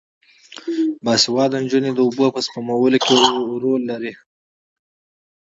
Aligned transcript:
باسواده 1.05 1.57
نجونې 1.63 1.91
د 1.93 1.99
اوبو 2.05 2.25
په 2.35 2.39
سپمولو 2.45 2.97
کې 3.05 3.15
رول 3.63 3.81
لري. 3.91 4.13